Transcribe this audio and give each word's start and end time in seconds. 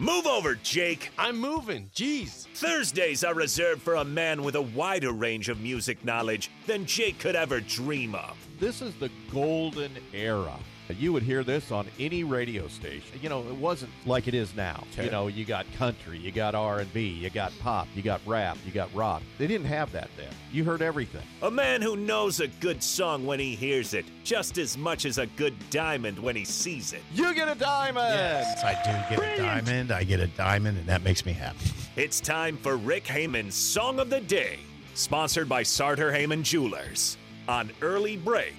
Move 0.00 0.26
over, 0.26 0.54
Jake. 0.54 1.10
I'm 1.18 1.38
moving. 1.38 1.90
Jeez. 1.94 2.46
Thursdays 2.54 3.22
are 3.22 3.34
reserved 3.34 3.82
for 3.82 3.96
a 3.96 4.04
man 4.04 4.42
with 4.42 4.54
a 4.54 4.62
wider 4.62 5.12
range 5.12 5.50
of 5.50 5.60
music 5.60 6.02
knowledge 6.06 6.50
than 6.66 6.86
Jake 6.86 7.18
could 7.18 7.36
ever 7.36 7.60
dream 7.60 8.14
of. 8.14 8.34
This 8.58 8.80
is 8.80 8.94
the 8.94 9.10
golden 9.30 9.92
era. 10.14 10.58
You 10.98 11.12
would 11.12 11.22
hear 11.22 11.44
this 11.44 11.70
on 11.70 11.86
any 11.98 12.24
radio 12.24 12.68
station. 12.68 13.18
You 13.20 13.28
know, 13.28 13.40
it 13.40 13.54
wasn't 13.54 13.92
like 14.06 14.28
it 14.28 14.34
is 14.34 14.54
now. 14.54 14.84
Okay. 14.92 15.04
You 15.04 15.10
know, 15.10 15.28
you 15.28 15.44
got 15.44 15.66
country, 15.74 16.18
you 16.18 16.32
got 16.32 16.54
R&B, 16.54 17.00
you 17.00 17.30
got 17.30 17.52
pop, 17.60 17.88
you 17.94 18.02
got 18.02 18.20
rap, 18.26 18.58
you 18.64 18.72
got 18.72 18.92
rock. 18.94 19.22
They 19.38 19.46
didn't 19.46 19.66
have 19.66 19.92
that 19.92 20.08
then. 20.16 20.30
You 20.52 20.64
heard 20.64 20.82
everything. 20.82 21.22
A 21.42 21.50
man 21.50 21.82
who 21.82 21.96
knows 21.96 22.40
a 22.40 22.48
good 22.48 22.82
song 22.82 23.26
when 23.26 23.38
he 23.38 23.54
hears 23.54 23.94
it, 23.94 24.04
just 24.24 24.58
as 24.58 24.76
much 24.76 25.04
as 25.04 25.18
a 25.18 25.26
good 25.26 25.54
diamond 25.70 26.18
when 26.18 26.36
he 26.36 26.44
sees 26.44 26.92
it. 26.92 27.02
You 27.12 27.34
get 27.34 27.48
a 27.48 27.54
diamond. 27.54 28.14
Yes, 28.14 28.64
I 28.64 28.74
do 28.84 29.16
get 29.16 29.38
a 29.38 29.42
diamond. 29.42 29.92
I 29.92 30.04
get 30.04 30.20
a 30.20 30.26
diamond, 30.28 30.78
and 30.78 30.86
that 30.86 31.02
makes 31.02 31.24
me 31.24 31.32
happy. 31.32 31.70
It's 31.96 32.20
time 32.20 32.56
for 32.56 32.76
Rick 32.76 33.06
Hamann's 33.06 33.54
Song 33.54 33.98
of 33.98 34.10
the 34.10 34.20
Day, 34.20 34.58
sponsored 34.94 35.48
by 35.48 35.62
Sartor 35.62 36.12
Hamann 36.12 36.42
Jewelers 36.42 37.16
on 37.48 37.70
Early 37.82 38.16
Break 38.16 38.54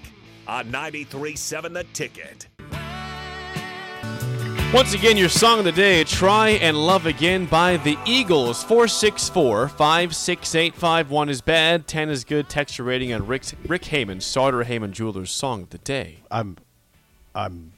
on 0.52 0.66
93.7 0.70 1.74
The 1.74 1.86
Ticket. 1.94 2.48
Once 4.74 4.94
again, 4.94 5.16
your 5.16 5.30
song 5.30 5.60
of 5.60 5.66
the 5.66 5.72
day, 5.72 6.04
Try 6.04 6.50
and 6.50 6.76
Love 6.76 7.06
Again 7.06 7.46
by 7.46 7.78
the 7.78 7.98
Eagles. 8.06 8.62
464 8.64 9.70
56851 9.70 11.30
is 11.30 11.40
bad, 11.42 11.88
10 11.88 12.10
is 12.10 12.26
good. 12.26 12.50
Text 12.50 12.78
your 12.78 12.86
rating 12.86 13.14
on 13.14 13.26
Rick, 13.26 13.46
Rick 13.66 13.86
Hamann, 13.86 14.20
Sartor 14.20 14.64
Hamann 14.64 14.92
Jewelers 14.92 15.32
Song 15.32 15.64
of 15.64 15.70
the 15.70 15.78
Day. 15.78 16.18
I'm, 16.30 16.58
I'm 17.34 17.72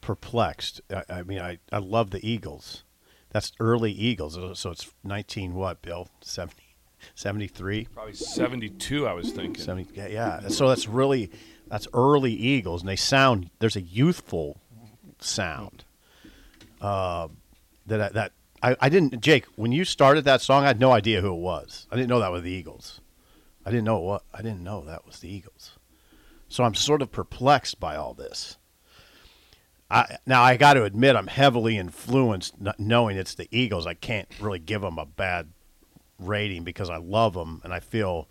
perplexed. 0.00 0.80
I, 0.90 1.02
I 1.10 1.22
mean, 1.22 1.38
I, 1.38 1.58
I 1.70 1.78
love 1.78 2.12
the 2.12 2.26
Eagles. 2.26 2.82
That's 3.30 3.52
early 3.60 3.92
Eagles. 3.92 4.38
So 4.58 4.70
it's 4.70 4.90
19 5.04 5.52
what, 5.52 5.82
Bill? 5.82 6.08
70, 6.22 6.62
73? 7.14 7.88
Probably 7.92 8.14
72, 8.14 9.06
I 9.06 9.12
was 9.12 9.32
thinking. 9.32 9.62
70, 9.62 9.94
yeah, 9.94 10.06
yeah. 10.06 10.48
So 10.48 10.68
that's 10.68 10.88
really, 10.88 11.30
that's 11.66 11.88
early 11.92 12.32
Eagles. 12.32 12.82
And 12.82 12.88
they 12.88 12.96
sound, 12.96 13.50
there's 13.58 13.76
a 13.76 13.80
youthful 13.80 14.60
sound. 15.18 15.84
Uh, 16.80 17.28
that 17.86 18.12
that 18.14 18.32
I, 18.62 18.76
I 18.80 18.88
didn't 18.88 19.20
Jake 19.20 19.46
when 19.56 19.72
you 19.72 19.84
started 19.84 20.24
that 20.24 20.40
song 20.40 20.64
I 20.64 20.68
had 20.68 20.80
no 20.80 20.92
idea 20.92 21.20
who 21.20 21.32
it 21.32 21.40
was 21.40 21.86
I 21.90 21.96
didn't 21.96 22.08
know 22.08 22.20
that 22.20 22.32
was 22.32 22.42
the 22.42 22.50
Eagles 22.50 23.00
I 23.64 23.70
didn't 23.70 23.84
know 23.84 23.98
what 23.98 24.24
I 24.34 24.42
didn't 24.42 24.64
know 24.64 24.84
that 24.84 25.06
was 25.06 25.20
the 25.20 25.28
Eagles 25.28 25.72
so 26.48 26.64
I'm 26.64 26.74
sort 26.74 27.02
of 27.02 27.12
perplexed 27.12 27.80
by 27.80 27.96
all 27.96 28.14
this 28.14 28.56
I, 29.90 30.18
now 30.26 30.42
I 30.42 30.56
got 30.56 30.74
to 30.74 30.84
admit 30.84 31.16
I'm 31.16 31.28
heavily 31.28 31.78
influenced 31.78 32.54
knowing 32.78 33.16
it's 33.16 33.34
the 33.34 33.48
Eagles 33.50 33.86
I 33.86 33.94
can't 33.94 34.28
really 34.40 34.58
give 34.58 34.82
them 34.82 34.98
a 34.98 35.06
bad 35.06 35.48
rating 36.18 36.64
because 36.64 36.90
I 36.90 36.96
love 36.96 37.34
them 37.34 37.60
and 37.62 37.72
I 37.72 37.80
feel 37.80 38.28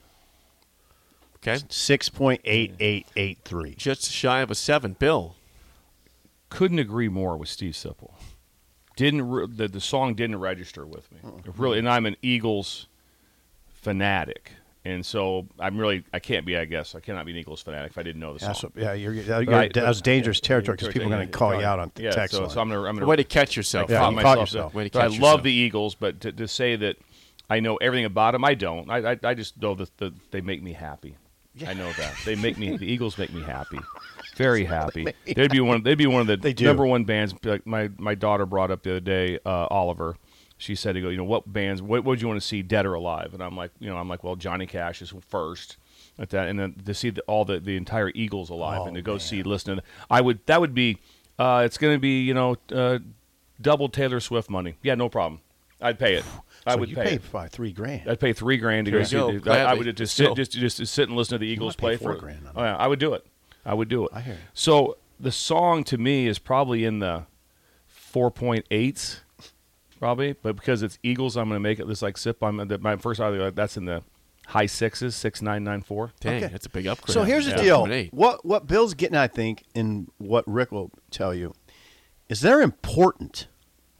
Okay. 1.36 1.54
6.8883. 1.54 3.76
Just 3.76 4.12
shy 4.12 4.40
of 4.40 4.50
a 4.50 4.54
7. 4.54 4.92
Bill. 4.98 5.36
Couldn't 6.50 6.78
agree 6.78 7.08
more 7.08 7.38
with 7.38 7.48
Steve 7.48 7.72
Sipple. 7.72 8.12
Didn't 8.94 9.26
re- 9.28 9.46
the, 9.48 9.68
the 9.68 9.80
song 9.80 10.14
didn't 10.14 10.38
register 10.38 10.86
with 10.86 11.10
me. 11.10 11.18
Mm-hmm. 11.24 11.60
Really, 11.60 11.80
and 11.80 11.88
I'm 11.88 12.06
an 12.06 12.14
Eagles 12.22 12.86
fanatic. 13.72 14.52
And 14.86 15.04
so 15.04 15.46
I'm 15.58 15.78
really 15.78 16.04
I 16.12 16.18
can't 16.18 16.44
be 16.44 16.58
I 16.58 16.66
guess 16.66 16.94
I 16.94 17.00
cannot 17.00 17.24
be 17.24 17.32
an 17.32 17.38
Eagles 17.38 17.62
fanatic 17.62 17.92
if 17.92 17.98
I 17.98 18.02
didn't 18.02 18.20
know 18.20 18.34
this. 18.34 18.42
song. 18.42 18.48
That's 18.50 18.62
what, 18.64 18.72
yeah, 18.76 18.92
you're, 18.92 19.14
you're, 19.14 19.44
Right, 19.44 19.72
that 19.72 19.88
was 19.88 20.00
but- 20.00 20.04
dangerous 20.04 20.40
territory 20.40 20.76
because 20.76 20.92
people 20.92 21.08
are 21.08 21.16
going 21.16 21.26
to 21.26 21.32
call 21.32 21.54
you 21.58 21.64
out 21.64 21.78
on 21.78 21.90
yeah, 21.96 22.10
text 22.10 22.34
so, 22.36 22.42
line. 22.42 22.50
so 22.50 22.60
I'm 22.60 22.68
gonna, 22.68 22.82
I'm 22.82 22.94
gonna 22.96 23.06
Way 23.06 23.16
to 23.16 23.24
catch 23.24 23.56
yourself. 23.56 23.88
Yeah, 23.90 24.00
caught 24.00 24.10
you 24.10 24.16
myself. 24.16 24.34
caught 24.36 24.40
yourself. 24.42 24.74
Way 24.74 24.88
to 24.90 24.98
So 24.98 25.00
I 25.04 25.08
catch 25.08 25.20
love 25.20 25.42
the 25.42 25.52
Eagles, 25.52 25.94
but 25.94 26.20
to, 26.20 26.32
to 26.32 26.46
say 26.46 26.76
that 26.76 26.96
I 27.48 27.60
know 27.60 27.76
everything 27.76 28.04
about 28.04 28.32
them, 28.32 28.44
I 28.44 28.54
don't. 28.54 28.90
I, 28.90 29.12
I, 29.12 29.18
I 29.24 29.34
just 29.34 29.60
know 29.60 29.74
that, 29.74 29.96
that 29.98 30.12
they 30.30 30.40
make 30.42 30.62
me 30.62 30.72
happy. 30.74 31.16
I 31.66 31.72
know 31.72 31.90
that 31.92 32.14
they 32.24 32.34
make 32.34 32.58
me. 32.58 32.76
The 32.76 32.84
Eagles 32.86 33.16
make 33.16 33.32
me 33.32 33.40
happy, 33.40 33.78
very 34.36 34.64
happy. 34.64 35.06
They'd 35.24 35.50
be 35.52 35.60
one. 35.60 35.82
They'd 35.84 35.94
be 35.96 36.08
one 36.08 36.20
of 36.22 36.26
the 36.26 36.36
They 36.36 36.52
number 36.64 36.84
one 36.84 37.04
bands. 37.04 37.32
Like 37.44 37.64
my 37.64 37.90
my 37.96 38.16
daughter 38.16 38.44
brought 38.44 38.70
up 38.72 38.82
the 38.82 38.90
other 38.90 39.00
day, 39.00 39.38
uh, 39.46 39.68
Oliver. 39.70 40.16
She 40.64 40.74
said 40.74 40.92
to 40.94 41.00
go, 41.00 41.08
you 41.10 41.16
know, 41.18 41.24
what 41.24 41.50
bands? 41.52 41.82
What 41.82 42.04
would 42.04 42.20
you 42.22 42.28
want 42.28 42.40
to 42.40 42.46
see, 42.46 42.62
dead 42.62 42.86
or 42.86 42.94
alive? 42.94 43.34
And 43.34 43.42
I'm 43.42 43.56
like, 43.56 43.70
you 43.78 43.88
know, 43.90 43.96
I'm 43.98 44.08
like, 44.08 44.24
well, 44.24 44.34
Johnny 44.36 44.66
Cash 44.66 45.02
is 45.02 45.12
first. 45.28 45.76
At 46.18 46.30
that, 46.30 46.48
and 46.48 46.58
then 46.60 46.74
to 46.86 46.94
see 46.94 47.10
the, 47.10 47.22
all 47.22 47.44
the 47.44 47.58
the 47.58 47.76
entire 47.76 48.10
Eagles 48.14 48.48
alive, 48.48 48.82
Oh, 48.82 48.86
and 48.86 48.94
to 48.94 49.02
go 49.02 49.18
see, 49.18 49.42
listen, 49.42 49.78
to, 49.78 49.82
I 50.08 50.20
would. 50.20 50.38
That 50.46 50.60
would 50.60 50.72
be. 50.72 50.98
Uh, 51.40 51.62
it's 51.66 51.76
going 51.76 51.92
to 51.94 51.98
be, 51.98 52.22
you 52.22 52.32
know, 52.32 52.56
uh, 52.72 53.00
double 53.60 53.88
Taylor 53.88 54.20
Swift 54.20 54.48
money. 54.48 54.76
Yeah, 54.80 54.94
no 54.94 55.08
problem. 55.08 55.40
I'd 55.80 55.98
pay 55.98 56.14
it. 56.14 56.24
I 56.64 56.74
So 56.74 56.78
would 56.78 56.88
you 56.88 56.94
pay. 56.94 57.18
pay 57.18 57.48
three 57.48 57.72
grand. 57.72 58.08
I'd 58.08 58.20
pay 58.20 58.32
three 58.32 58.58
grand 58.58 58.84
to 58.84 58.92
go 58.92 59.02
see. 59.02 59.16
go. 59.40 59.50
I, 59.52 59.56
I 59.62 59.74
would 59.74 59.96
just 59.96 60.14
Still. 60.14 60.36
sit, 60.36 60.36
just 60.36 60.52
just 60.52 60.76
to 60.76 60.86
sit 60.86 61.08
and 61.08 61.16
listen 61.18 61.34
to 61.34 61.38
the 61.38 61.48
Eagles 61.48 61.74
pay 61.74 61.80
play 61.80 61.96
four 61.96 62.12
for. 62.14 62.20
grand 62.20 62.46
Oh 62.54 62.62
yeah, 62.62 62.76
I 62.76 62.86
would 62.86 63.00
do 63.00 63.12
it. 63.14 63.26
I 63.66 63.74
would 63.74 63.88
do 63.88 64.04
it. 64.06 64.12
I 64.14 64.20
hear 64.20 64.34
you. 64.34 64.40
So 64.54 64.96
the 65.18 65.32
song 65.32 65.82
to 65.84 65.98
me 65.98 66.28
is 66.28 66.38
probably 66.38 66.84
in 66.84 67.00
the 67.00 67.24
four 67.88 68.30
point 68.30 68.66
eights, 68.70 69.20
probably, 70.04 70.34
but 70.34 70.54
because 70.54 70.82
it's 70.82 70.98
Eagles, 71.02 71.34
I'm 71.36 71.48
going 71.48 71.56
to 71.56 71.60
make 71.60 71.78
it 71.80 71.88
this 71.88 72.02
like 72.02 72.18
sip. 72.18 72.42
I'm 72.42 72.56
the, 72.68 72.76
my 72.78 72.96
first 72.96 73.20
idea 73.20 73.46
uh, 73.46 73.50
that's 73.50 73.78
in 73.78 73.86
the 73.86 74.02
high 74.48 74.66
sixes, 74.66 75.16
six 75.16 75.40
nine 75.40 75.64
nine 75.64 75.80
four. 75.80 76.12
Dang, 76.20 76.44
Okay. 76.44 76.52
that's 76.52 76.66
a 76.66 76.68
big 76.68 76.86
upgrade. 76.86 77.14
So 77.14 77.22
here's 77.22 77.46
Yeah. 77.46 77.56
the 77.56 77.62
deal. 77.62 78.08
What 78.12 78.44
what 78.44 78.66
Bill's 78.66 78.92
getting, 78.92 79.16
I 79.16 79.28
think, 79.28 79.62
and 79.74 80.10
what 80.18 80.46
Rick 80.46 80.72
will 80.72 80.90
tell 81.10 81.34
you, 81.34 81.54
is 82.28 82.42
they're 82.42 82.60
important. 82.60 83.48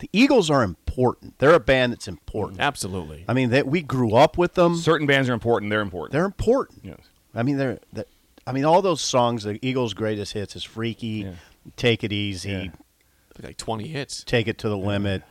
The 0.00 0.10
Eagles 0.12 0.50
are 0.50 0.62
important. 0.62 1.38
They're 1.38 1.54
a 1.54 1.60
band 1.60 1.92
that's 1.94 2.06
important. 2.08 2.60
Absolutely. 2.60 3.24
I 3.26 3.32
mean, 3.32 3.48
they, 3.48 3.62
we 3.62 3.80
grew 3.80 4.14
up 4.14 4.36
with 4.36 4.52
them. 4.54 4.76
Certain 4.76 5.06
bands 5.06 5.30
are 5.30 5.32
important. 5.32 5.70
They're 5.70 5.80
important. 5.80 6.12
They're 6.12 6.26
important. 6.26 6.80
Yes. 6.84 6.98
I 7.34 7.42
mean, 7.42 7.56
they're. 7.56 7.78
they 7.94 8.04
I 8.46 8.52
mean, 8.52 8.66
all 8.66 8.82
those 8.82 9.00
songs. 9.00 9.44
The 9.44 9.58
Eagles' 9.66 9.94
greatest 9.94 10.34
hits 10.34 10.54
is 10.54 10.64
"Freaky," 10.64 11.06
Yeah. 11.24 11.32
"Take 11.76 12.04
It 12.04 12.12
Easy," 12.12 12.50
Yeah. 12.50 12.68
Like 13.42 13.56
20 13.56 13.88
hits. 13.88 14.22
"Take 14.22 14.48
It 14.48 14.58
to 14.58 14.68
the 14.68 14.76
Limit." 14.76 15.22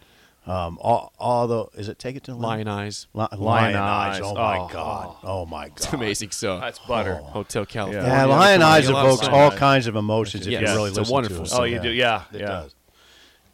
Um, 0.46 0.78
all, 0.82 1.14
all 1.20 1.48
the 1.48 1.66
is 1.80 1.88
it 1.88 1.98
"Take 2.00 2.18
It 2.18 2.24
to 2.26 2.32
the 2.32 2.38
Lyin' 2.38 2.68
Eyes. 2.68 3.08
Li- 3.14 3.28
Lion 3.32 3.40
Lyin' 3.42 3.76
Eyes. 3.78 4.16
Eyes. 4.18 4.22
Oh 4.26 4.34
my 4.36 4.58
Oh. 4.60 4.68
god. 4.72 5.16
Oh 5.24 5.46
my 5.46 5.70
god. 5.70 5.78
It's 5.78 5.94
amazing. 5.94 6.32
So 6.32 6.60
That's 6.60 6.80
butter. 6.80 7.16
Hotel 7.16 7.66
California. 7.66 8.06
Yeah, 8.10 8.26
Lyin' 8.26 8.62
Eyes 8.62 8.90
A 8.90 8.94
lot 8.94 9.06
evokes 9.06 9.22
songs. 9.22 9.34
all 9.34 9.52
kinds 9.52 9.88
of 9.88 9.96
emotions 9.96 10.46
if 10.46 10.52
Yes, 10.52 10.62
you 10.64 10.68
really 10.76 10.90
it's 10.90 10.98
a 10.98 11.02
listen 11.02 11.14
wonderful 11.14 11.38
to 11.38 11.44
it. 11.44 11.48
song. 11.48 11.62
Oh, 11.62 11.64
you 11.64 11.80
do? 11.80 11.90
Yeah, 11.92 12.24
it 12.34 12.42
yeah. 12.42 12.46
does. 12.48 12.76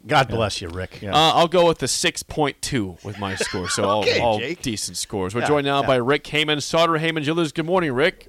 God 0.06 0.28
bless 0.28 0.60
you, 0.62 0.68
Rick. 0.68 1.00
Yeah. 1.02 1.12
Uh, 1.14 1.32
I'll 1.34 1.46
go 1.46 1.68
with 1.68 1.78
the 1.78 1.86
6.2 1.86 3.04
with 3.04 3.18
my 3.18 3.34
score. 3.36 3.68
So 3.68 3.84
all, 3.88 4.00
Okay, 4.00 4.18
all 4.18 4.38
Jake. 4.38 4.62
decent 4.62 4.96
scores. 4.96 5.34
We're 5.34 5.42
Yeah, 5.42 5.46
joined 5.48 5.66
now 5.66 5.82
yeah. 5.82 5.86
by 5.86 5.96
Rick 5.96 6.26
Hamann, 6.26 6.60
Sartor 6.62 6.96
Hamann 6.98 7.22
Jewelers. 7.22 7.52
Good 7.52 7.66
morning, 7.66 7.92
Rick. 7.92 8.28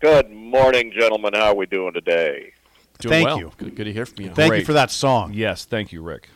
Good 0.00 0.30
morning, 0.30 0.92
gentlemen. 0.92 1.32
How 1.34 1.52
are 1.52 1.54
we 1.54 1.66
doing 1.66 1.92
today? 1.94 2.52
Doing 2.98 3.12
Thank 3.12 3.26
well. 3.28 3.38
you. 3.38 3.52
Good, 3.56 3.76
good 3.76 3.84
to 3.84 3.92
hear 3.92 4.04
from 4.06 4.24
you. 4.24 4.28
Thank 4.34 4.48
you 4.48 4.56
Great. 4.58 4.66
for 4.66 4.72
that 4.74 4.90
song. 4.90 5.32
Yes, 5.34 5.64
thank 5.64 5.92
you, 5.92 6.02
Rick. 6.02 6.28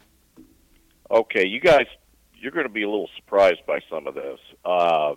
Okay, 1.11 1.47
you 1.47 1.61
guys, 1.61 1.87
you're 2.35 2.53
going 2.53 2.67
to 2.67 2.73
be 2.73 2.83
a 2.83 2.89
little 2.89 3.09
surprised 3.17 3.65
by 3.67 3.81
some 3.91 4.07
of 4.07 4.15
this. 4.15 4.39
Uh, 4.65 5.15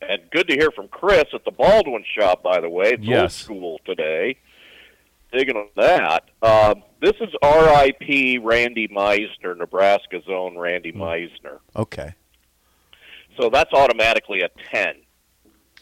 and 0.00 0.20
good 0.30 0.46
to 0.48 0.54
hear 0.54 0.70
from 0.70 0.88
Chris 0.88 1.24
at 1.34 1.44
the 1.44 1.50
Baldwin 1.50 2.04
shop, 2.18 2.42
by 2.42 2.60
the 2.60 2.68
way. 2.68 2.88
It's 2.92 3.00
old 3.00 3.04
Yes. 3.08 3.34
school 3.34 3.80
today. 3.84 4.36
Digging 5.32 5.56
on 5.56 5.68
that. 5.76 6.24
Um, 6.42 6.82
this 7.02 7.14
is 7.20 7.28
R.I.P. 7.42 8.38
Randy 8.38 8.86
Meisner, 8.88 9.56
Nebraska's 9.58 10.22
own 10.28 10.56
Randy 10.56 10.92
Meisner. 10.92 11.58
Okay. 11.74 12.14
So 13.40 13.50
that's 13.50 13.72
automatically 13.72 14.40
a 14.42 14.48
10, 14.70 14.94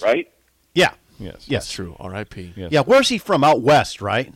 right? 0.03 0.31
Yeah. 0.75 0.95
Yes. 1.21 1.35
Yes. 1.47 1.47
That's 1.49 1.73
true. 1.73 1.95
R.I.P. 2.01 2.55
Yes. 2.57 2.73
Yeah. 2.73 2.81
Where's 2.81 3.11
he 3.11 3.19
from? 3.19 3.45
Out 3.45 3.61
west, 3.61 4.01
right? 4.01 4.33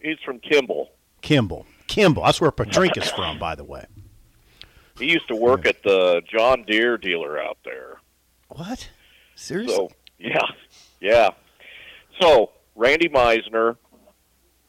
He's 0.00 0.18
from 0.24 0.38
Kimball. 0.38 0.90
Kimball. 1.22 1.66
Kimball. 1.94 2.24
That's 2.24 2.40
where 2.40 2.50
Patrinka's 2.50 3.08
from, 3.12 3.38
by 3.38 3.54
the 3.54 3.62
way. 3.62 3.86
He 4.98 5.06
used 5.06 5.28
to 5.28 5.36
work 5.36 5.64
at 5.64 5.80
the 5.84 6.22
John 6.28 6.64
Deere 6.64 6.98
dealer 6.98 7.40
out 7.40 7.58
there. 7.64 7.98
What? 8.48 8.90
Seriously? 9.36 9.76
So 9.76 9.90
yeah, 10.18 10.46
yeah. 11.00 11.30
So 12.20 12.50
Randy 12.74 13.08
Meisner, 13.08 13.76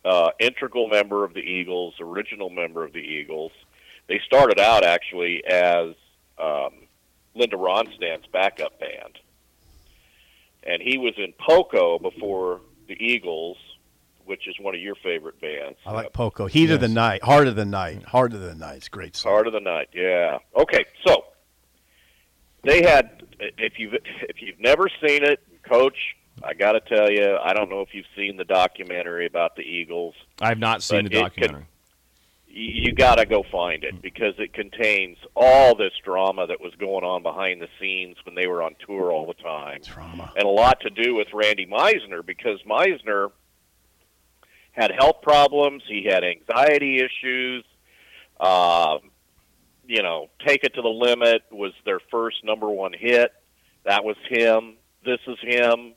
uh, 0.03 0.29
integral 0.39 0.87
member 0.87 1.23
of 1.23 1.33
the 1.33 1.39
Eagles, 1.39 1.95
original 1.99 2.51
member 2.51 2.83
of 2.83 2.93
the 2.93 2.99
Eagles. 2.99 3.51
They 4.07 4.21
started 4.23 4.59
out 4.59 4.83
actually 4.83 5.43
as 5.45 5.95
um, 6.37 6.73
Linda 7.33 7.57
Ronstadt's 7.57 8.27
backup 8.31 8.79
band, 8.79 9.17
and 10.61 10.79
he 10.79 10.99
was 10.99 11.15
in 11.17 11.33
Poco 11.39 11.97
before 11.97 12.61
the 12.87 12.93
Eagles, 13.03 13.57
which 14.25 14.47
is 14.47 14.55
one 14.59 14.75
of 14.75 14.81
your 14.81 14.95
favorite 14.95 15.39
bands. 15.39 15.77
I 15.85 15.91
like 15.91 16.13
Poco. 16.13 16.47
Heat 16.47 16.71
of 16.71 16.79
the 16.79 16.87
night. 16.87 17.23
Heart 17.23 17.47
of 17.47 17.55
the 17.55 17.65
night. 17.65 18.03
Heart 18.03 18.33
of 18.33 18.41
the 18.41 18.55
night. 18.55 18.77
It's 18.77 18.87
a 18.87 18.89
great 18.89 19.15
song. 19.15 19.31
Heart 19.31 19.47
of 19.47 19.53
the 19.53 19.59
night. 19.59 19.89
Yeah. 19.93 20.39
Okay. 20.57 20.85
So 21.05 21.25
they 22.63 22.83
had. 22.83 23.23
If 23.39 23.73
you've 23.77 23.93
if 23.93 24.41
you've 24.41 24.59
never 24.59 24.87
seen 25.05 25.23
it, 25.23 25.41
Coach, 25.63 25.97
I 26.43 26.53
got 26.53 26.73
to 26.73 26.79
tell 26.81 27.11
you, 27.11 27.37
I 27.37 27.53
don't 27.53 27.69
know 27.69 27.81
if 27.81 27.89
you've 27.93 28.05
seen 28.15 28.37
the 28.37 28.45
documentary 28.45 29.25
about 29.25 29.55
the 29.55 29.63
Eagles. 29.63 30.15
I've 30.39 30.59
not 30.59 30.81
seen 30.83 31.03
the 31.03 31.09
documentary. 31.09 31.67
You, 32.47 32.83
you 32.83 32.91
got 32.93 33.15
to 33.15 33.25
go 33.25 33.43
find 33.51 33.83
it 33.83 34.01
because 34.01 34.35
it 34.37 34.53
contains 34.53 35.17
all 35.35 35.75
this 35.75 35.91
drama 36.03 36.47
that 36.47 36.61
was 36.61 36.73
going 36.75 37.03
on 37.03 37.23
behind 37.23 37.61
the 37.61 37.67
scenes 37.79 38.15
when 38.25 38.35
they 38.35 38.47
were 38.47 38.63
on 38.63 38.75
tour 38.85 39.11
all 39.11 39.25
the 39.27 39.33
time, 39.33 39.81
Drama. 39.83 40.31
and 40.37 40.45
a 40.45 40.49
lot 40.49 40.79
to 40.81 40.89
do 40.89 41.15
with 41.15 41.27
Randy 41.33 41.65
Meisner 41.65 42.25
because 42.25 42.61
Meisner 42.63 43.31
had 44.75 44.91
health 44.91 45.21
problems. 45.23 45.81
He 45.87 46.03
had 46.03 46.23
anxiety 46.23 46.99
issues. 46.99 47.63
Um, 48.39 48.99
you 49.87 50.03
know, 50.03 50.29
Take 50.45 50.63
It 50.63 50.75
to 50.75 50.81
the 50.81 50.89
Limit 50.89 51.43
was 51.51 51.71
their 51.85 51.99
first 52.11 52.43
number 52.43 52.69
one 52.69 52.93
hit. 52.93 53.31
That 53.85 54.03
was 54.03 54.17
him. 54.29 54.75
This 55.03 55.19
is 55.27 55.37
him. 55.41 55.93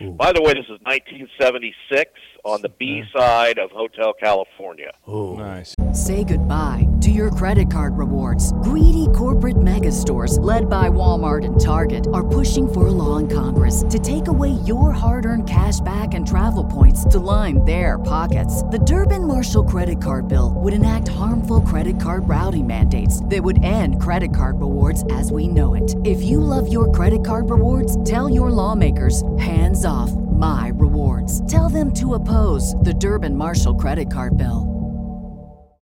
By 0.00 0.32
the 0.32 0.40
way, 0.40 0.54
this 0.54 0.64
is 0.66 0.78
1976 0.82 2.10
on 2.44 2.62
the 2.62 2.68
B 2.68 3.02
side 3.16 3.58
of 3.58 3.70
Hotel 3.72 4.12
California. 4.12 4.92
Oh, 5.06 5.34
Nice. 5.34 5.74
Say 5.92 6.22
goodbye 6.22 6.86
to 7.00 7.10
your 7.10 7.30
credit 7.30 7.70
card 7.70 7.96
rewards. 7.98 8.52
Greedy 8.62 9.08
corporate 9.14 9.60
mega 9.60 9.90
stores, 9.90 10.38
led 10.38 10.68
by 10.68 10.88
Walmart 10.88 11.44
and 11.44 11.58
Target, 11.60 12.06
are 12.12 12.26
pushing 12.26 12.70
for 12.72 12.86
a 12.88 12.90
law 12.90 13.16
in 13.16 13.26
Congress 13.26 13.84
to 13.88 13.98
take 13.98 14.28
away 14.28 14.50
your 14.50 14.92
hard 14.92 15.24
earned 15.24 15.48
cash 15.48 15.80
back 15.80 16.14
and 16.14 16.26
travel 16.26 16.64
points 16.64 17.04
to 17.06 17.18
line 17.18 17.64
their 17.64 17.98
pockets. 17.98 18.62
The 18.64 18.78
Durbin 18.78 19.26
Marshall 19.26 19.64
credit 19.64 20.02
card 20.02 20.28
bill 20.28 20.52
would 20.56 20.74
enact 20.74 21.08
harmful 21.08 21.62
credit 21.62 22.00
card 22.00 22.28
routing 22.28 22.66
mandates 22.66 23.24
that 23.24 23.42
would 23.42 23.64
end 23.64 24.00
credit 24.00 24.34
card 24.34 24.60
rewards 24.60 25.04
as 25.12 25.32
we 25.32 25.48
know 25.48 25.74
it. 25.74 25.96
If 26.04 26.22
you 26.22 26.40
love 26.40 26.70
your 26.70 26.92
credit 26.92 27.24
card 27.24 27.50
rewards, 27.50 28.02
tell 28.04 28.28
your 28.28 28.50
lawmakers 28.50 29.22
hands 29.38 29.84
off 29.88 30.12
my 30.12 30.70
rewards. 30.74 31.50
Tell 31.50 31.68
them 31.68 31.92
to 31.94 32.14
oppose 32.14 32.74
the 32.76 32.94
Durbin 32.94 33.34
Marshall 33.34 33.74
credit 33.74 34.12
card 34.12 34.36
bill. 34.36 34.78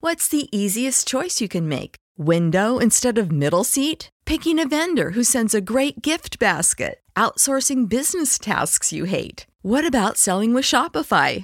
What's 0.01 0.29
the 0.29 0.47
easiest 0.57 1.07
choice 1.07 1.41
you 1.41 1.49
can 1.49 1.67
make? 1.67 1.97
Window 2.17 2.77
instead 2.79 3.17
of 3.17 3.31
middle 3.31 3.65
seat? 3.65 4.09
Picking 4.25 4.57
a 4.57 4.67
vendor 4.67 5.11
who 5.11 5.23
sends 5.25 5.53
a 5.53 5.61
great 5.61 6.01
gift 6.01 6.39
basket? 6.39 7.01
Outsourcing 7.15 7.89
business 7.89 8.39
tasks 8.39 8.93
you 8.93 9.03
hate? 9.03 9.45
What 9.61 9.85
about 9.85 10.17
selling 10.17 10.53
with 10.53 10.63
Shopify? 10.63 11.43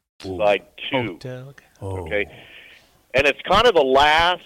Side 0.21 0.65
two. 0.89 1.13
Hotel. 1.13 1.53
Okay. 1.81 2.25
And 3.13 3.27
it's 3.27 3.41
kind 3.41 3.67
of 3.67 3.73
the 3.73 3.83
last 3.83 4.43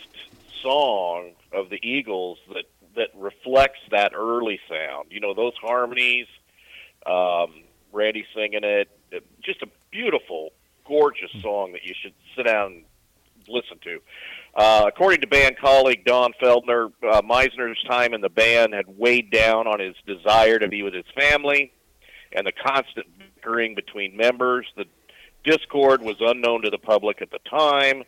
song 0.61 1.31
of 1.51 1.69
the 1.69 1.79
Eagles 1.83 2.39
that 2.53 2.65
that 2.95 3.09
reflects 3.15 3.79
that 3.91 4.13
early 4.15 4.59
sound. 4.69 5.07
You 5.11 5.19
know, 5.19 5.33
those 5.33 5.53
harmonies, 5.61 6.27
um, 7.05 7.63
Randy 7.91 8.25
singing 8.33 8.63
it, 8.63 8.89
just 9.43 9.61
a 9.61 9.67
beautiful, 9.91 10.51
gorgeous 10.87 11.31
song 11.41 11.73
that 11.73 11.83
you 11.83 11.93
should 12.01 12.13
sit 12.35 12.45
down 12.47 12.71
and 12.71 12.85
listen 13.47 13.77
to. 13.83 13.99
Uh, 14.55 14.85
according 14.87 15.19
to 15.21 15.27
band 15.27 15.57
colleague 15.57 16.05
Don 16.05 16.31
Felder, 16.41 16.91
uh, 17.03 17.21
Meisner's 17.21 17.81
time 17.83 18.13
in 18.13 18.21
the 18.21 18.29
band 18.29 18.73
had 18.73 18.85
weighed 18.97 19.29
down 19.29 19.67
on 19.67 19.79
his 19.79 19.95
desire 20.07 20.57
to 20.57 20.67
be 20.67 20.81
with 20.81 20.93
his 20.93 21.05
family 21.13 21.73
and 22.31 22.47
the 22.47 22.53
constant 22.53 23.05
bickering 23.19 23.75
between 23.75 24.15
members. 24.15 24.65
The 24.77 24.85
discord 25.45 26.01
was 26.01 26.15
unknown 26.19 26.63
to 26.63 26.69
the 26.69 26.77
public 26.77 27.21
at 27.21 27.31
the 27.31 27.39
time. 27.49 28.03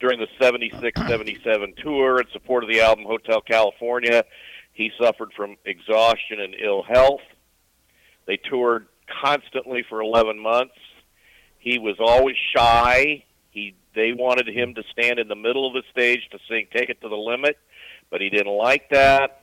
During 0.00 0.20
the 0.20 0.28
76-77 0.40 1.76
tour 1.82 2.20
in 2.20 2.26
support 2.32 2.62
of 2.62 2.70
the 2.70 2.80
album 2.80 3.04
Hotel 3.04 3.40
California, 3.40 4.24
he 4.72 4.92
suffered 5.00 5.32
from 5.36 5.56
exhaustion 5.64 6.40
and 6.40 6.54
ill 6.54 6.84
health. 6.84 7.20
They 8.26 8.36
toured 8.36 8.86
constantly 9.22 9.84
for 9.88 10.00
11 10.00 10.38
months. 10.38 10.74
He 11.58 11.78
was 11.78 11.96
always 11.98 12.36
shy. 12.56 13.24
He 13.50 13.74
they 13.94 14.12
wanted 14.12 14.48
him 14.48 14.74
to 14.74 14.84
stand 14.92 15.18
in 15.18 15.26
the 15.26 15.34
middle 15.34 15.66
of 15.66 15.74
the 15.74 15.82
stage 15.90 16.28
to 16.30 16.38
sing 16.48 16.68
"Take 16.72 16.88
It 16.90 17.00
to 17.00 17.08
the 17.08 17.16
Limit," 17.16 17.58
but 18.10 18.20
he 18.20 18.30
didn't 18.30 18.52
like 18.52 18.90
that. 18.90 19.42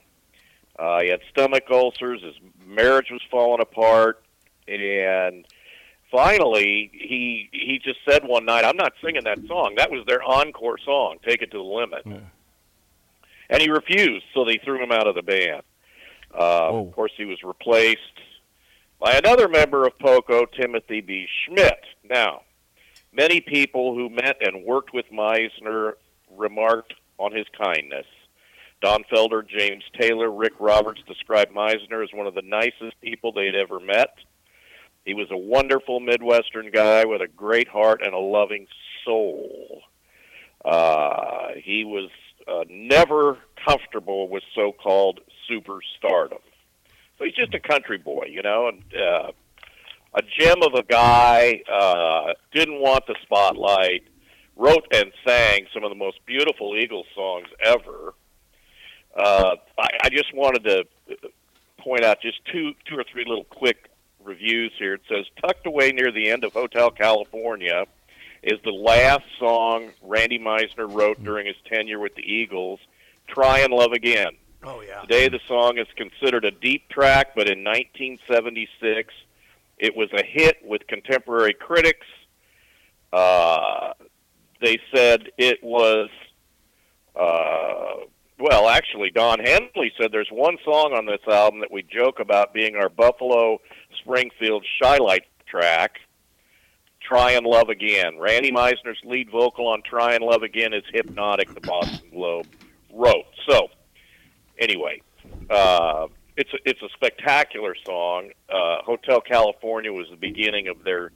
Uh, 0.78 1.00
he 1.02 1.08
had 1.08 1.20
stomach 1.30 1.64
ulcers. 1.70 2.22
His 2.22 2.34
marriage 2.64 3.10
was 3.10 3.20
falling 3.30 3.60
apart, 3.60 4.22
and 4.66 5.46
finally, 6.10 6.90
he 6.92 7.48
he 7.52 7.80
just 7.82 7.98
said 8.08 8.24
one 8.24 8.44
night, 8.44 8.64
"I'm 8.64 8.76
not 8.76 8.92
singing 9.02 9.24
that 9.24 9.38
song. 9.46 9.74
That 9.76 9.90
was 9.90 10.04
their 10.06 10.22
encore 10.22 10.78
song. 10.84 11.18
Take 11.26 11.42
it 11.42 11.50
to 11.52 11.58
the 11.58 11.62
limit." 11.62 12.04
And 13.48 13.62
he 13.62 13.70
refused, 13.70 14.24
so 14.34 14.44
they 14.44 14.58
threw 14.64 14.82
him 14.82 14.90
out 14.90 15.06
of 15.06 15.14
the 15.14 15.22
band. 15.22 15.62
Uh, 16.34 16.68
of 16.88 16.92
course, 16.92 17.12
he 17.16 17.24
was 17.24 17.42
replaced 17.44 18.00
by 18.98 19.12
another 19.12 19.48
member 19.48 19.86
of 19.86 19.98
Poco, 19.98 20.46
Timothy 20.46 21.00
B. 21.00 21.26
Schmit. 21.46 21.78
Now, 22.08 22.42
many 23.12 23.40
people 23.40 23.94
who 23.94 24.08
met 24.08 24.36
and 24.40 24.64
worked 24.64 24.92
with 24.92 25.06
Meisner 25.12 25.92
remarked 26.36 26.94
on 27.18 27.32
his 27.32 27.46
kindness. 27.56 28.06
Don 28.82 29.04
Felder, 29.04 29.46
James 29.46 29.84
Taylor, 29.98 30.30
Rick 30.30 30.54
Roberts 30.58 31.00
described 31.06 31.54
Meisner 31.54 32.02
as 32.02 32.12
one 32.12 32.26
of 32.26 32.34
the 32.34 32.42
nicest 32.42 33.00
people 33.00 33.32
they'd 33.32 33.54
ever 33.54 33.80
met. 33.80 34.18
He 35.06 35.14
was 35.14 35.30
a 35.30 35.36
wonderful 35.36 36.00
Midwestern 36.00 36.70
guy 36.72 37.04
with 37.04 37.22
a 37.22 37.28
great 37.28 37.68
heart 37.68 38.02
and 38.04 38.12
a 38.12 38.18
loving 38.18 38.66
soul. 39.04 39.82
Uh, 40.64 41.50
he 41.62 41.84
was 41.84 42.10
uh, 42.48 42.64
never 42.68 43.38
comfortable 43.64 44.28
with 44.28 44.42
so-called 44.52 45.20
superstardom. 45.48 46.42
So 47.16 47.24
he's 47.24 47.34
just 47.34 47.54
a 47.54 47.60
country 47.60 47.98
boy, 47.98 48.26
you 48.30 48.42
know, 48.42 48.68
and 48.68 48.82
uh, 48.94 49.30
a 50.14 50.22
gem 50.38 50.62
of 50.62 50.74
a 50.74 50.82
guy. 50.82 51.62
Uh, 51.72 52.34
didn't 52.52 52.80
want 52.80 53.06
the 53.06 53.14
spotlight. 53.22 54.02
wrote 54.56 54.86
and 54.92 55.12
sang 55.26 55.66
some 55.72 55.84
of 55.84 55.90
the 55.90 55.96
most 55.96 56.18
beautiful 56.26 56.76
Eagles 56.76 57.06
songs 57.14 57.46
ever. 57.64 58.14
Uh, 59.16 59.56
I, 59.78 59.88
I 60.04 60.08
just 60.10 60.34
wanted 60.34 60.64
to 60.64 60.84
point 61.78 62.02
out 62.02 62.20
just 62.20 62.38
two 62.52 62.72
two 62.86 62.98
or 62.98 63.04
three 63.10 63.24
little 63.24 63.44
quick 63.44 63.88
reviews 64.26 64.72
here. 64.78 64.94
It 64.94 65.02
says 65.08 65.24
tucked 65.40 65.66
away 65.66 65.92
near 65.92 66.12
the 66.12 66.30
end 66.30 66.44
of 66.44 66.52
Hotel 66.52 66.90
California 66.90 67.86
is 68.42 68.58
the 68.64 68.70
last 68.70 69.24
song 69.38 69.90
Randy 70.02 70.38
Meisner 70.38 70.92
wrote 70.92 71.22
during 71.24 71.46
his 71.46 71.56
tenure 71.66 71.98
with 71.98 72.14
the 72.14 72.22
Eagles. 72.22 72.80
Try 73.28 73.60
and 73.60 73.72
love 73.72 73.92
again. 73.92 74.36
Oh 74.62 74.82
yeah. 74.82 75.00
Today 75.02 75.28
the 75.28 75.40
song 75.46 75.78
is 75.78 75.86
considered 75.96 76.44
a 76.44 76.50
deep 76.50 76.88
track, 76.88 77.32
but 77.34 77.48
in 77.48 77.64
1976 77.64 79.12
it 79.78 79.96
was 79.96 80.08
a 80.12 80.24
hit 80.24 80.58
with 80.64 80.86
contemporary 80.86 81.54
critics. 81.54 82.06
Uh, 83.12 83.92
they 84.60 84.78
said 84.94 85.28
it 85.38 85.62
was 85.62 86.08
uh, 87.14 88.06
well, 88.38 88.68
actually, 88.68 89.10
Don 89.10 89.38
Henley 89.38 89.92
said 90.00 90.12
there's 90.12 90.28
one 90.30 90.58
song 90.64 90.92
on 90.92 91.06
this 91.06 91.20
album 91.26 91.60
that 91.60 91.72
we 91.72 91.82
joke 91.82 92.20
about 92.20 92.52
being 92.52 92.76
our 92.76 92.88
Buffalo 92.88 93.58
Springfield 94.00 94.64
Shylight 94.80 95.24
track. 95.46 96.00
Try 97.00 97.32
and 97.32 97.46
Love 97.46 97.68
Again. 97.68 98.18
Randy 98.18 98.50
Meisner's 98.50 98.98
lead 99.04 99.30
vocal 99.30 99.68
on 99.68 99.82
Try 99.82 100.14
and 100.14 100.24
Love 100.24 100.42
Again 100.42 100.74
is 100.74 100.82
Hypnotic, 100.92 101.54
the 101.54 101.60
Boston 101.60 102.10
Globe 102.10 102.46
wrote. 102.92 103.26
So, 103.48 103.68
anyway, 104.58 105.00
uh, 105.48 106.08
it's 106.36 106.52
a, 106.52 106.58
it's 106.64 106.82
a 106.82 106.88
spectacular 106.94 107.74
song. 107.86 108.30
Uh, 108.48 108.82
Hotel 108.82 109.20
California 109.20 109.92
was 109.92 110.08
the 110.10 110.16
beginning 110.16 110.68
of 110.68 110.84
their 110.84 111.12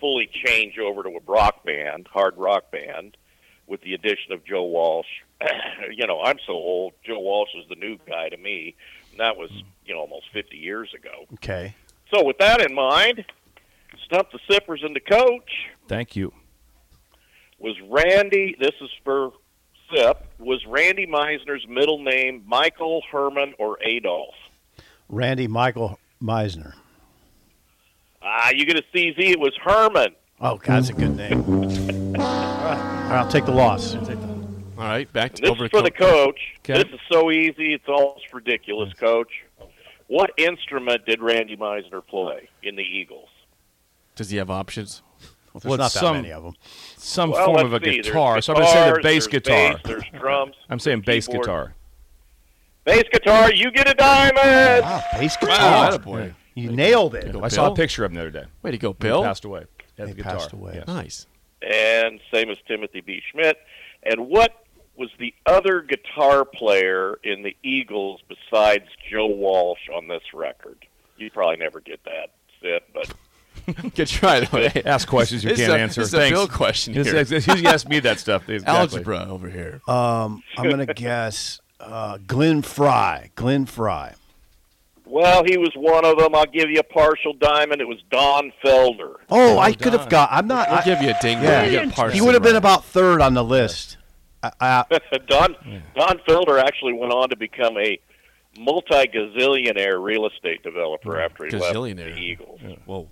fully 0.00 0.28
change 0.44 0.78
over 0.78 1.02
to 1.02 1.10
a 1.10 1.20
rock 1.26 1.64
band, 1.64 2.08
hard 2.12 2.36
rock 2.36 2.70
band, 2.70 3.16
with 3.66 3.80
the 3.82 3.94
addition 3.94 4.32
of 4.32 4.44
Joe 4.44 4.64
Walsh. 4.64 5.06
you 5.92 6.06
know, 6.06 6.20
I'm 6.22 6.38
so 6.46 6.52
old. 6.52 6.92
Joe 7.04 7.18
Walsh 7.20 7.50
is 7.56 7.68
the 7.68 7.76
new 7.76 7.98
guy 8.06 8.28
to 8.28 8.36
me. 8.36 8.74
And 9.10 9.20
that 9.20 9.36
was, 9.36 9.50
you 9.84 9.94
know, 9.94 10.00
almost 10.00 10.26
50 10.32 10.56
years 10.56 10.92
ago. 10.94 11.26
Okay. 11.34 11.74
So 12.12 12.24
with 12.24 12.38
that 12.38 12.60
in 12.60 12.74
mind, 12.74 13.24
Stump 14.04 14.30
the 14.30 14.38
Sippers 14.50 14.82
and 14.82 14.94
the 14.94 15.00
coach 15.00 15.50
Thank 15.88 16.16
you. 16.16 16.32
was 17.58 17.76
Randy. 17.88 18.56
This 18.58 18.74
is 18.80 18.90
for 19.04 19.32
Sip. 19.92 20.26
Was 20.38 20.64
Randy 20.66 21.06
Meisner's 21.06 21.66
middle 21.68 22.02
name 22.02 22.42
Michael, 22.46 23.02
Herman, 23.10 23.54
or 23.58 23.78
Adolf? 23.82 24.34
Randy 25.08 25.46
Michael 25.46 25.98
Meisner. 26.22 26.74
Ah, 28.22 28.50
you 28.50 28.64
get 28.64 28.76
a 28.76 28.82
CZ. 28.94 29.18
It 29.18 29.38
was 29.38 29.52
Herman. 29.62 30.14
Oh, 30.40 30.56
God, 30.56 30.66
that's 30.66 30.88
a 30.88 30.94
good 30.94 31.16
name. 31.16 31.44
All 32.18 32.22
right, 32.22 33.18
I'll 33.18 33.28
take 33.30 33.44
the 33.44 33.52
loss. 33.52 33.94
All 34.76 34.84
right, 34.84 35.10
back 35.12 35.34
to 35.34 35.42
This 35.42 35.50
over 35.50 35.64
is 35.66 35.70
to 35.70 35.76
for 35.78 35.82
the 35.82 35.90
coach. 35.90 36.38
Okay. 36.60 36.82
This 36.82 36.92
is 36.92 37.00
so 37.10 37.30
easy. 37.30 37.74
It's 37.74 37.88
almost 37.88 38.32
ridiculous, 38.32 38.92
Coach. 38.94 39.30
What 40.08 40.30
instrument 40.36 41.06
did 41.06 41.22
Randy 41.22 41.56
Meisner 41.56 42.04
play 42.06 42.48
in 42.62 42.76
the 42.76 42.82
Eagles? 42.82 43.28
Does 44.16 44.30
he 44.30 44.36
have 44.36 44.50
options? 44.50 45.02
Well, 45.20 45.60
there's 45.60 45.64
Well, 45.70 45.78
not 45.78 45.92
that 45.92 45.98
some- 46.00 46.16
many 46.16 46.32
of 46.32 46.42
them. 46.42 46.54
Some 46.96 47.30
Well, 47.30 47.46
form 47.46 47.64
of 47.66 47.72
a 47.72 47.78
see. 47.78 47.84
There's 47.92 48.06
guitar. 48.08 48.40
So 48.40 48.52
I'm 48.52 48.56
going 48.60 48.66
to 48.66 48.72
say 48.72 48.92
the 48.92 49.00
bass 49.02 49.26
guitar. 49.28 49.72
bass, 49.74 49.80
there's 49.84 50.04
drums. 50.18 50.56
I'm 50.68 50.78
saying 50.80 51.02
there's 51.06 51.16
bass 51.16 51.26
keyboard. 51.28 51.44
guitar. 51.46 51.74
Bass 52.84 53.04
guitar. 53.12 53.52
You 53.52 53.70
get 53.70 53.88
a 53.88 53.94
diamond. 53.94 54.82
Wow, 54.84 55.02
bass 55.14 55.36
Oh, 55.40 55.46
guitar. 55.46 55.90
attaboy. 55.92 56.34
you 56.54 56.70
nailed 56.70 57.14
it. 57.14 57.34
I 57.36 57.48
saw 57.48 57.70
a 57.72 57.74
picture 57.74 58.04
of 58.04 58.10
him 58.10 58.16
the 58.16 58.20
other 58.22 58.30
day. 58.30 58.44
Way 58.62 58.72
to 58.72 58.78
go, 58.78 58.90
He 58.90 58.96
Bill. 58.98 59.22
passed 59.22 59.44
away. 59.44 59.64
He 59.96 60.02
had 60.02 60.08
He 60.08 60.14
the 60.14 60.22
guitar. 60.22 60.36
passed 60.38 60.52
away. 60.52 60.74
Yes. 60.76 60.86
Nice. 60.88 61.26
and 61.62 62.20
same 62.30 62.50
as 62.50 62.58
Timothy 62.68 63.00
B. 63.00 63.22
Schmit. 63.32 63.54
And 64.02 64.28
what 64.28 64.63
was 64.96 65.10
the 65.18 65.34
other 65.46 65.80
guitar 65.80 66.44
player 66.44 67.18
in 67.24 67.42
the 67.42 67.56
Eagles 67.62 68.20
besides 68.28 68.84
Joe 69.10 69.26
Walsh 69.26 69.88
on 69.94 70.08
this 70.08 70.22
record? 70.32 70.78
You 71.16 71.30
probably 71.30 71.56
never 71.56 71.80
get 71.80 72.00
that, 72.04 72.30
Sid, 72.60 72.82
but 72.92 73.12
Good 73.94 74.08
try, 74.08 74.40
though. 74.40 74.68
Ask 74.84 75.08
questions 75.08 75.42
you 75.42 75.50
This 75.50 75.60
can't 75.60 75.72
a- 75.72 75.78
answer. 75.78 76.00
This 76.02 76.08
is 76.08 76.14
a 76.14 76.18
Thanks. 76.18 76.38
Bill 76.38 76.48
question 76.48 76.92
This- 76.92 77.10
here. 77.10 77.24
this- 77.24 77.44
He 77.46 77.66
asked 77.66 77.88
me 77.88 78.00
that 78.00 78.20
stuff. 78.20 78.42
Exactly. 78.48 78.74
Algebra 78.98 79.26
over 79.30 79.48
here. 79.48 79.80
Um, 79.88 80.42
I'm 80.58 80.64
going 80.68 80.86
to 80.86 80.92
guess 80.94 81.60
uh, 81.80 82.18
Glenn 82.26 82.62
Frey. 82.62 83.30
Glenn 83.36 83.64
Frey. 83.66 84.10
well, 85.06 85.44
he 85.44 85.56
was 85.56 85.70
one 85.76 86.04
of 86.04 86.18
them. 86.18 86.34
I'll 86.34 86.46
give 86.46 86.68
you 86.70 86.80
a 86.80 86.84
partial 86.84 87.32
diamond. 87.34 87.80
It 87.80 87.88
was 87.88 87.98
Don 88.10 88.52
Felder. 88.64 89.14
Oh, 89.30 89.58
I 89.58 89.72
could 89.72 89.92
have 89.92 90.08
got. 90.08 90.28
I'm 90.32 90.46
not. 90.46 90.68
I'll 90.68 90.80
I, 90.80 90.84
give 90.84 91.00
you 91.02 91.10
a 91.10 91.18
ding. 91.22 91.42
yeah. 91.42 91.64
You 91.64 91.90
get 91.90 92.12
he 92.12 92.20
would 92.20 92.34
have 92.34 92.42
been 92.42 92.52
right. 92.52 92.58
about 92.58 92.84
third 92.84 93.20
on 93.20 93.34
the 93.34 93.44
list. 93.44 93.96
I, 94.60 94.84
I, 94.90 95.18
Don 95.26 95.56
Don 95.94 96.18
Felder 96.28 96.62
actually 96.62 96.92
went 96.92 97.12
on 97.12 97.28
to 97.30 97.36
become 97.36 97.76
a 97.78 97.98
multi-gazillionaire 98.58 100.02
real 100.02 100.26
estate 100.26 100.62
developer 100.62 101.20
after 101.20 101.44
he 101.46 101.50
left 101.50 101.74
Gazillionaire. 101.74 102.14
the 102.14 102.20
Eagles 102.20 102.60
Whoa. 102.84 103.08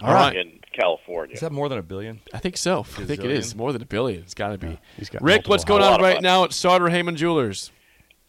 all 0.00 0.14
right. 0.14 0.36
in 0.36 0.60
California. 0.72 1.34
Is 1.34 1.40
that 1.40 1.52
more 1.52 1.68
than 1.68 1.78
a 1.78 1.82
billion? 1.82 2.20
I 2.34 2.38
think 2.38 2.56
so. 2.56 2.80
I 2.80 3.04
think 3.04 3.24
it 3.24 3.30
is 3.30 3.54
more 3.54 3.72
than 3.72 3.82
a 3.82 3.86
billion. 3.86 4.20
It's 4.22 4.34
got 4.34 4.50
to 4.50 4.58
be. 4.58 4.78
he's 4.96 5.08
got 5.08 5.22
Rick, 5.22 5.48
what's 5.48 5.64
going 5.64 5.82
on 5.82 6.00
right 6.02 6.20
now 6.20 6.44
at 6.44 6.52
Sartor 6.52 6.88
Hamann 6.88 7.16
Jewelers? 7.16 7.70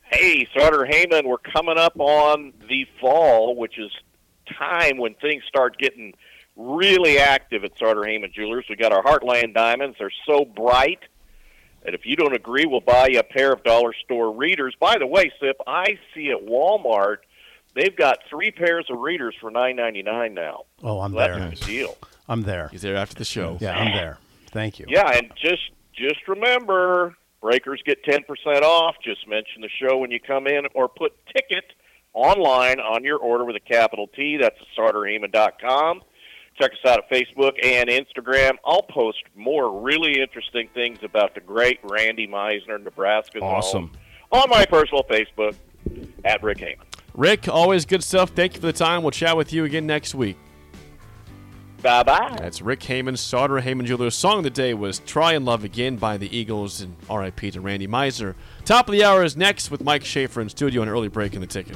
Hey, 0.03 0.47
Sartor 0.55 0.85
Hamann, 0.85 1.27
we're 1.27 1.37
coming 1.37 1.77
up 1.77 1.99
on 1.99 2.53
the 2.69 2.85
fall, 3.01 3.55
which 3.55 3.79
is 3.79 3.91
time 4.59 4.97
when 4.97 5.15
things 5.15 5.43
start 5.47 5.77
getting 5.79 6.13
really 6.55 7.17
active 7.17 7.63
at 7.63 7.71
Sartor 7.79 8.05
Hamann 8.05 8.31
Jewelers. 8.33 8.65
We 8.69 8.75
got 8.75 8.93
our 8.93 9.03
Heartland 9.03 9.55
diamonds. 9.55 9.95
They're 9.97 10.11
so 10.27 10.45
bright 10.45 10.99
that 11.85 11.93
if 11.93 12.05
you 12.05 12.15
don't 12.15 12.33
agree, 12.35 12.65
we'll 12.65 12.81
buy 12.81 13.07
you 13.07 13.19
a 13.19 13.23
pair 13.23 13.51
of 13.51 13.63
dollar 13.63 13.93
store 14.05 14.31
readers. 14.33 14.75
By 14.79 14.97
the 14.97 15.07
way, 15.07 15.31
Sip, 15.39 15.57
I 15.67 15.97
see 16.13 16.29
at 16.31 16.45
Walmart 16.45 17.17
they've 17.75 17.95
got 17.95 18.19
three 18.29 18.51
pairs 18.51 18.85
of 18.89 18.99
readers 18.99 19.35
for 19.41 19.49
nine 19.51 19.75
ninety 19.75 20.03
nine 20.03 20.33
now. 20.33 20.63
Oh, 20.83 21.01
I'm 21.01 21.11
So 21.11 21.17
that's 21.17 21.37
there. 21.37 21.47
a 21.47 21.55
deal. 21.55 21.97
I'm 22.29 22.41
there. 22.43 22.69
He's 22.69 22.81
there 22.81 22.95
after 22.95 23.15
the 23.15 23.25
show. 23.25 23.57
Yeah, 23.59 23.77
I'm 23.77 23.93
there. 23.93 24.17
Thank 24.47 24.79
you. 24.79 24.85
Yeah, 24.87 25.11
and 25.11 25.31
just 25.35 25.71
just 25.93 26.27
remember, 26.27 27.15
breakers 27.41 27.81
get 27.85 28.03
ten 28.03 28.23
percent 28.23 28.63
off. 28.63 28.95
Just 29.03 29.27
mention 29.27 29.61
the 29.61 29.69
show 29.69 29.97
when 29.97 30.11
you 30.11 30.19
come 30.19 30.47
in, 30.47 30.67
or 30.73 30.87
put 30.87 31.13
ticket 31.27 31.65
online 32.13 32.79
on 32.79 33.03
your 33.03 33.17
order 33.17 33.43
with 33.43 33.55
a 33.55 33.59
capital 33.59 34.07
T. 34.07 34.37
That's 34.37 34.57
sartorhamann.com. 34.77 36.01
Check 36.55 36.71
us 36.71 36.89
out 36.91 36.99
at 36.99 37.09
Facebook 37.09 37.53
and 37.63 37.89
Instagram. 37.89 38.53
I'll 38.65 38.83
post 38.83 39.17
more 39.35 39.81
really 39.81 40.21
interesting 40.21 40.69
things 40.73 40.99
about 41.03 41.33
the 41.33 41.41
great 41.41 41.79
Randy 41.83 42.27
Meisner, 42.27 42.81
Nebraska. 42.81 43.39
Awesome. 43.39 43.91
on 44.31 44.49
my 44.49 44.65
personal 44.65 45.03
Facebook 45.03 45.55
at 46.23 46.43
Rick 46.43 46.59
Hamann. 46.59 46.85
Rick, 47.15 47.47
always 47.47 47.85
good 47.85 48.03
stuff. 48.03 48.31
Thank 48.31 48.55
you 48.55 48.61
for 48.61 48.67
the 48.67 48.73
time. 48.73 49.03
We'll 49.03 49.11
chat 49.11 49.37
with 49.37 49.53
you 49.53 49.65
again 49.65 49.85
next 49.85 50.15
week. 50.15 50.37
Bye 51.81 52.03
bye. 52.03 52.35
That's 52.39 52.61
Rick 52.61 52.81
Hamann, 52.83 53.17
Sartor 53.17 53.59
Hamann 53.59 53.85
Jewelers. 53.85 54.15
Song 54.15 54.37
of 54.37 54.43
the 54.45 54.49
day 54.49 54.73
was 54.73 54.99
Try 54.99 55.33
and 55.33 55.43
Love 55.43 55.65
Again 55.65 55.97
by 55.97 56.15
the 56.17 56.35
Eagles 56.35 56.79
and 56.79 56.95
RIP 57.11 57.51
to 57.51 57.59
Randy 57.59 57.87
Meisner. 57.87 58.35
Top 58.63 58.87
of 58.87 58.93
the 58.93 59.03
hour 59.03 59.21
is 59.23 59.35
next 59.35 59.69
with 59.69 59.83
Mike 59.83 60.05
Schaefer 60.05 60.39
in 60.39 60.47
studio, 60.47 60.81
an 60.81 60.87
early 60.87 61.09
break 61.09 61.33
in 61.33 61.41
the 61.41 61.47
ticket. 61.47 61.75